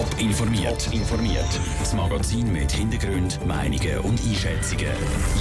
[0.00, 0.88] Top informiert.
[0.94, 1.60] informiert.
[1.78, 4.86] Das Magazin mit Hintergrund, Meinungen und Einschätzungen.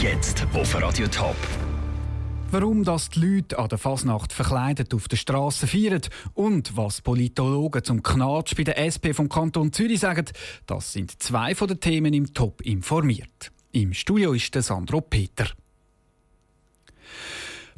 [0.01, 1.37] Jetzt auf Radio Top.
[2.51, 6.01] Warum das die Leute an der Fasnacht verkleidet auf der Straße feiern
[6.33, 10.25] und was Politologen zum Knatsch bei der SP vom Kanton Zürich sagen,
[10.65, 13.53] das sind zwei von den Themen im Top informiert.
[13.71, 15.45] Im Studio ist der Sandro Peter.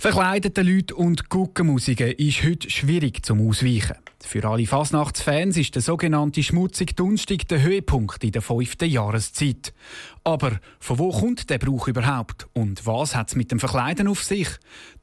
[0.01, 3.97] Verkleidete Leute und Guckenmusiken ist heute schwierig zum Ausweichen.
[4.19, 9.75] Für alle Fasnachtsfans ist der sogenannte schmutzige Dunstig der Höhepunkt in der fünften Jahreszeit.
[10.23, 14.23] Aber von wo kommt der Brauch überhaupt und was hat es mit dem Verkleiden auf
[14.23, 14.47] sich?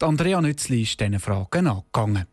[0.03, 2.27] Die Andrea Nützli ist diesen Fragen angegangen.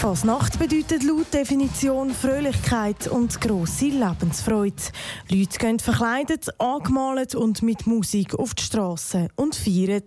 [0.00, 4.82] Fasnacht bedeutet laut Definition Fröhlichkeit und grosse Lebensfreude.
[5.28, 10.02] Leute gehen verkleidet, angemalt und mit Musik auf die Straße und feiern.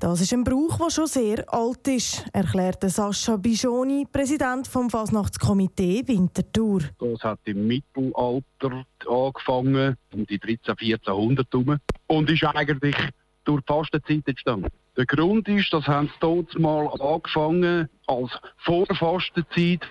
[0.00, 6.02] Das ist ein Brauch, der schon sehr alt ist, erklärte Sascha Bijoni, Präsident vom Fasnachtskomitee
[6.08, 6.80] Winterthur.
[6.98, 12.96] Das hat im Mittelalter angefangen, um die 13, 1400 herum, und ist eigentlich
[13.44, 14.68] durch die Fastenzeit entstanden.
[14.98, 19.86] Der Grund ist, dass haben sie mal angefangen als Vorfastenzeit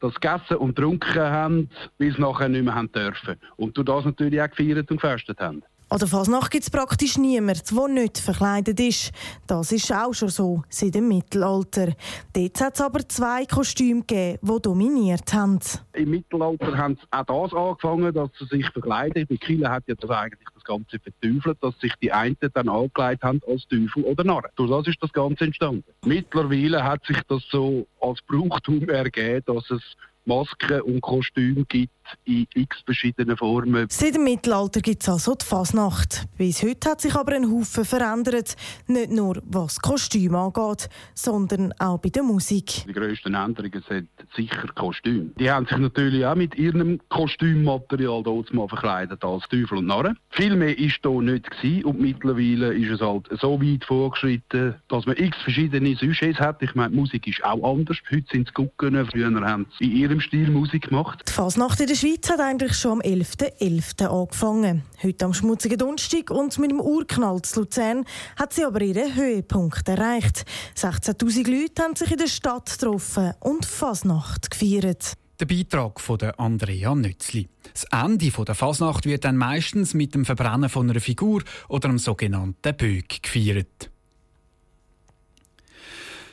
[0.00, 3.36] das gegessen und getrunken haben, bis sie nachher nicht mehr haben dürfen.
[3.56, 5.62] Und durch das natürlich auch gefeiert und gefestet haben.
[5.90, 9.10] An der Fasnacht gibt es praktisch niemanden, der nicht verkleidet ist.
[9.46, 11.94] Das ist auch schon so seit dem Mittelalter.
[12.34, 15.58] Dort hat es aber zwei Kostüme gegeben, die dominiert haben.
[15.94, 19.26] Im Mittelalter haben sie auch das angefangen, dass sie sich verkleiden.
[19.30, 23.22] Bei Kiel hat ja das eigentlich das Ganze verteufelt, dass sich die einen dann angelegt
[23.22, 24.50] haben als Teufel oder Narren.
[24.56, 25.84] Durch das ist das Ganze entstanden.
[26.04, 29.82] Mittlerweile hat sich das so als Brauchtum ergeben, dass es
[30.26, 31.90] Masken und Kostüme gibt
[32.24, 33.86] in x verschiedenen Formen.
[33.90, 36.26] Seit dem Mittelalter gibt es also die Fasnacht.
[36.36, 38.56] Bis heute hat sich aber ein Haufen verändert.
[38.86, 42.84] Nicht nur was Kostüme angeht, sondern auch bei der Musik.
[42.86, 45.30] Die grössten Änderungen sind sicher Kostüme.
[45.38, 50.18] Die haben sich natürlich auch mit ihrem Kostümmaterial dort mal verkleidet als Teufel und Narren.
[50.30, 55.06] Viel mehr ist da nicht gewesen und mittlerweile ist es halt so weit vorgeschritten, dass
[55.06, 56.62] man x verschiedene Sujets hat.
[56.62, 57.98] Ich meine, die Musik ist auch anders.
[58.10, 61.22] Heute sind es Gucken, früher haben sie in ihrem Stil Musik gemacht.
[61.26, 63.58] Die Fasnacht in der Schweiz hat eigentlich schon am 11.11.
[63.58, 64.06] .11.
[64.06, 64.84] angefangen.
[65.02, 68.04] Heute am schmutzigen Donnerstag und mit dem Urknall zu Luzern
[68.36, 70.44] hat sie aber ihren Höhepunkt erreicht.
[70.76, 75.14] 16'000 Leute haben sich in der Stadt getroffen und Fasnacht gefeiert.
[75.40, 77.48] Der Beitrag von Andrea Nützli.
[77.72, 81.98] Das Ende der Fasnacht wird dann meistens mit dem Verbrennen von einer Figur oder einem
[81.98, 83.90] sogenannten Böck gefeiert.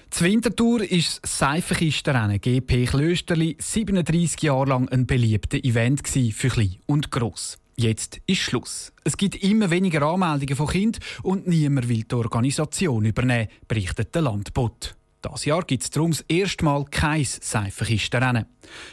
[0.10, 6.78] Zur Wintertour ist das Seifenkistenrennen GP Klösterli 37 Jahre lang ein beliebter Event für Klein
[6.86, 7.58] und Gross.
[7.76, 8.94] Jetzt ist Schluss.
[9.04, 14.22] Es gibt immer weniger Anmeldungen von Kind und niemand will die Organisation übernehmen, berichtet der
[14.22, 14.96] Landbot.
[15.22, 18.46] Das Jahr gibt es darum das erste Mal kein Seifenkistenrennen.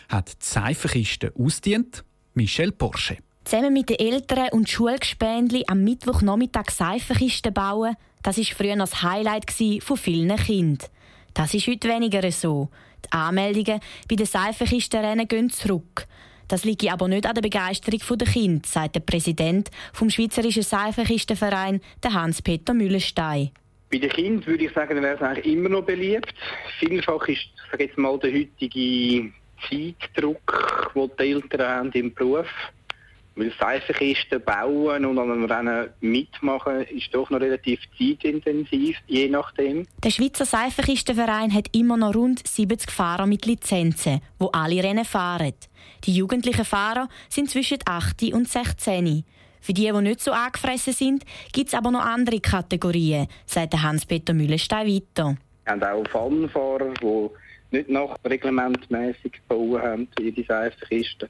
[0.09, 2.05] Hat die Seifenkiste ausdient?
[2.35, 3.19] Michel Porsche.
[3.45, 9.51] Zusammen mit den Eltern und Schulgespendli am Mittwochnachmittag Seifenkisten bauen, das war früher das Highlight
[9.81, 10.89] von vielen Kindern.
[11.35, 12.69] Das ist heute weniger so.
[13.05, 16.07] Die Anmeldungen bei den Seifenkistenrennen gehen zurück.
[16.49, 21.81] Das liegt aber nicht an der Begeisterung der Kinder, sagt der Präsident vom Schweizerischen Seifenkistenverein,
[22.13, 23.51] Hans-Peter Müllenstein.
[23.91, 26.35] Bei den Kindern würde ich sagen, wäre es eigentlich immer noch beliebt.
[26.79, 29.33] Vielfach ist jetzt mal der heutige
[29.69, 32.82] Zeitdruck, den die Eltern haben im Beruf haben
[33.35, 39.87] weil Seifenkisten bauen und an einem Rennen mitmachen ist doch noch relativ zeitintensiv, je nachdem.
[40.03, 45.55] Der Schweizer Seifenkistenverein hat immer noch rund 70 Fahrer mit Lizenzen, wo alle Rennen fahren.
[46.05, 49.25] Die jugendlichen Fahrer sind zwischen 8 und 16.
[49.61, 54.35] Für die, die nicht so angefressen sind, gibt es aber noch andere Kategorien, sagt Hans-Peter
[54.35, 55.37] Müllenstein weiter.
[55.65, 57.29] Wir haben auch Fun-Fahrer, die
[57.71, 61.29] nicht nach reglementmäßig gebaut haben, ihre Seifenkisten.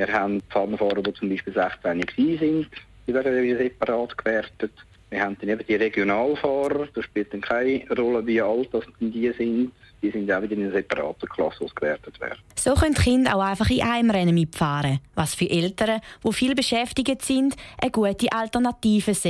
[0.00, 2.68] Wir haben Pfannenfahrer, die zum Beispiel 16 sind,
[3.06, 4.72] die werden separat gewertet.
[5.10, 9.30] Wir haben dann eben die Regionalfahrer, das spielt dann keine Rolle, wie alt das die
[9.36, 9.72] sind.
[10.00, 12.38] Die sind auch wieder in einer separaten Klasse ausgewertet werden.
[12.56, 17.20] So können Kinder auch einfach in einem Rennen mitfahren, was für Eltern, die viel beschäftigt
[17.20, 19.26] sind, eine gute Alternative ist.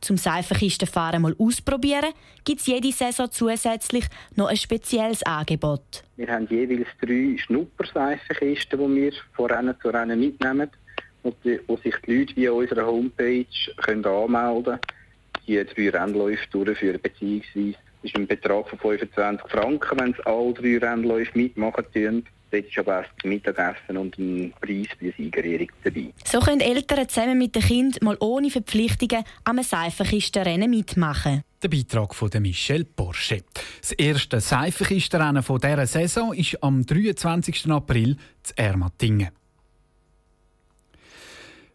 [0.00, 2.12] Zum Seifenkistenfahren mal ausprobieren,
[2.44, 6.04] gibt es jede Saison zusätzlich noch ein spezielles Angebot.
[6.16, 10.70] Wir haben jeweils drei Schnupperseifenkisten, die wir von Rennen zu Rennen mitnehmen,
[11.22, 14.80] wo sich die Leute via unserer Homepage können anmelden können,
[15.46, 20.78] die drei Rennläufe durchführen, beziehungsweise ist ein Betrag von 25 Franken, wenn sie alle drei
[20.78, 21.84] Rennläufe mitmachen.
[21.92, 22.24] Dort
[22.58, 26.12] ist aber auch das Mittagessen und ein Preis bei der Siegerehrung dabei.
[26.24, 31.42] So können Eltern zusammen mit den Kindern mal ohne Verpflichtungen am Seifenkistenrennen mitmachen.
[31.62, 33.42] Der Beitrag von Michel Porsche.
[33.80, 37.70] Das erste Seifenkistenrennen dieser Saison ist am 23.
[37.70, 39.30] April zu Ermatingen.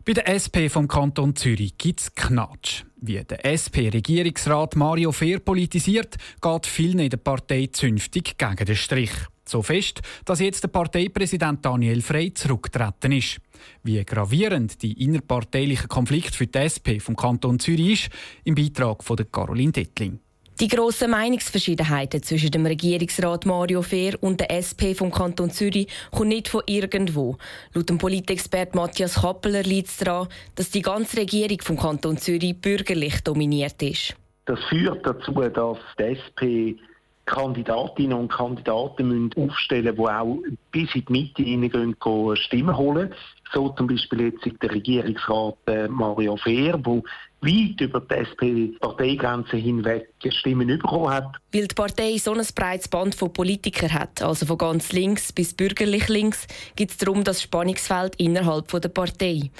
[0.05, 2.83] Bei der SP vom Kanton Zürich gibt es Knatsch.
[2.97, 9.09] Wie der SP-Regierungsrat Mario Fehr politisiert, geht vielen in der Partei zünftig gegen den Strich.
[9.47, 13.37] So fest, dass jetzt der Parteipräsident Daniel Frey zurückgetreten ist.
[13.83, 18.09] Wie gravierend die innerparteiliche Konflikt für die SP vom Kanton Zürich ist,
[18.43, 20.19] im Beitrag von Caroline Dettling.
[20.61, 26.29] Die grossen Meinungsverschiedenheiten zwischen dem Regierungsrat Mario Fehr und der SP vom Kanton Zürich kommen
[26.29, 27.37] nicht von irgendwo.
[27.73, 32.55] Laut dem Politexpert Matthias Kappeler liegt es daran, dass die ganze Regierung vom Kanton Zürich
[32.59, 34.15] bürgerlich dominiert ist.
[34.45, 36.79] Das führt dazu, dass die SP
[37.25, 40.37] Kandidatinnen und Kandidaten müssen aufstellen die auch
[40.71, 41.95] bis in die Mitte hineingehen,
[42.35, 43.13] Stimmen holen.
[43.51, 47.03] So zum Beispiel jetzt der Regierungsrat äh, Mario Fehr, der
[47.45, 51.35] weit über die SP-Parteigrenzen hinweg Stimmen bekommen hat.
[51.53, 55.53] Weil die Partei so ein breites Band von Politikern hat, also von ganz links bis
[55.53, 59.51] bürgerlich links, gibt es darum das Spannungsfeld innerhalb der Partei.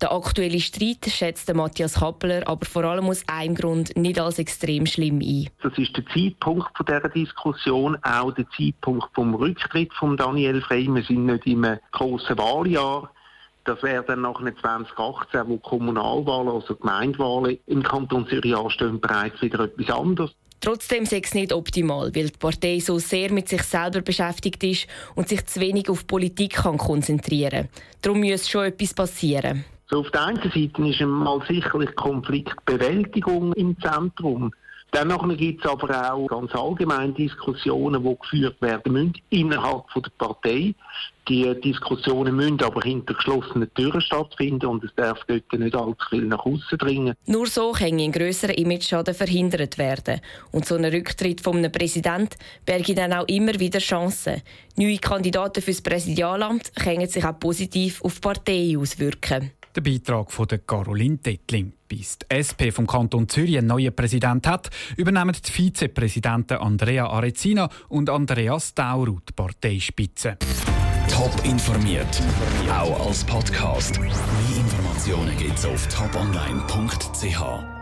[0.00, 4.86] Der aktuelle Streit schätzt Matthias Kappeler aber vor allem aus einem Grund nicht als extrem
[4.86, 5.48] schlimm ein.
[5.62, 10.86] Das ist der Zeitpunkt dieser Diskussion, auch der Zeitpunkt vom Rücktritt von Daniel Frey.
[10.88, 13.10] Wir sind nicht im grossen Wahljahr.
[13.64, 19.60] Das wäre dann nach 2018, wo Kommunalwahlen, also Gemeindewahlen im Kanton Zürich anstehen, bereits wieder
[19.60, 20.34] etwas anderes.
[20.60, 24.86] Trotzdem sei es nicht optimal, weil die Partei so sehr mit sich selber beschäftigt ist
[25.14, 27.68] und sich zu wenig auf Politik kann konzentrieren kann.
[28.00, 29.64] Darum muss schon etwas passieren.
[29.90, 34.52] So auf der einen Seite ist mal sicherlich Konfliktbewältigung im Zentrum.
[34.94, 40.10] Dann gibt es aber auch ganz allgemeine Diskussionen, die geführt werden müssen innerhalb von der
[40.16, 40.72] Partei.
[41.28, 46.26] Die Diskussionen müssen aber hinter geschlossenen Türen stattfinden und es darf dort nicht allzu viel
[46.26, 47.14] nach außen dringen.
[47.26, 50.20] Nur so kann ein grösserer Image-Schaden verhindert werden.
[50.52, 54.42] Und so ein Rücktritt von einem Präsident berge dann auch immer wieder Chancen.
[54.76, 59.50] Neue Kandidaten für das Präsidialamt können sich auch positiv auf die Partei auswirken.
[59.74, 61.72] Der Beitrag von Caroline Dettling.
[61.88, 67.68] Bis die SP vom Kanton Zürich einen neuen Präsident hat, übernehmen die Vizepräsidenten Andrea Arezina
[67.88, 70.36] und Andreas Dauru die Parteispitze.
[71.08, 72.22] Top informiert,
[72.70, 74.00] auch als Podcast.
[74.00, 74.10] Mehr
[74.56, 77.73] Informationen gibt's auf toponline.ch.